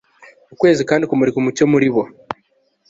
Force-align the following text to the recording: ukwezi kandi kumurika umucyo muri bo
ukwezi 0.53 0.81
kandi 0.89 1.07
kumurika 1.09 1.37
umucyo 1.39 1.63
muri 1.71 1.87
bo 1.93 2.03